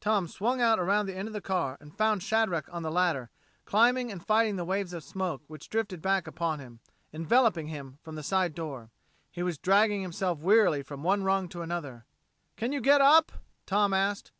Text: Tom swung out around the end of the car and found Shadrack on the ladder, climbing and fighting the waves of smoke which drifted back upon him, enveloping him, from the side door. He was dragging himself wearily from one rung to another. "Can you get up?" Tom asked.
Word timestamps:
Tom 0.00 0.26
swung 0.26 0.60
out 0.60 0.80
around 0.80 1.06
the 1.06 1.14
end 1.14 1.28
of 1.28 1.32
the 1.32 1.40
car 1.40 1.78
and 1.80 1.96
found 1.96 2.24
Shadrack 2.24 2.64
on 2.74 2.82
the 2.82 2.90
ladder, 2.90 3.30
climbing 3.66 4.10
and 4.10 4.20
fighting 4.26 4.56
the 4.56 4.64
waves 4.64 4.92
of 4.92 5.04
smoke 5.04 5.44
which 5.46 5.68
drifted 5.70 6.02
back 6.02 6.26
upon 6.26 6.58
him, 6.58 6.80
enveloping 7.12 7.68
him, 7.68 7.98
from 8.02 8.16
the 8.16 8.24
side 8.24 8.52
door. 8.56 8.90
He 9.30 9.44
was 9.44 9.58
dragging 9.58 10.02
himself 10.02 10.40
wearily 10.40 10.82
from 10.82 11.04
one 11.04 11.22
rung 11.22 11.48
to 11.50 11.62
another. 11.62 12.04
"Can 12.56 12.72
you 12.72 12.80
get 12.80 13.00
up?" 13.00 13.30
Tom 13.64 13.94
asked. 13.94 14.32